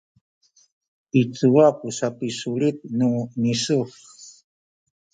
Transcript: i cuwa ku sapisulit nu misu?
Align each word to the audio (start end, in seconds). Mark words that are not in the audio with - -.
i 1.21 1.23
cuwa 1.33 1.67
ku 1.79 1.87
sapisulit 1.97 2.77
nu 2.97 3.09
misu? 3.41 3.79